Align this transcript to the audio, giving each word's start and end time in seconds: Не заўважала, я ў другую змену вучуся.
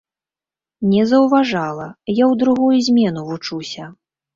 Не 0.93 1.03
заўважала, 1.11 1.87
я 2.15 2.21
ў 2.31 2.43
другую 2.43 2.77
змену 2.91 3.21
вучуся. 3.33 3.97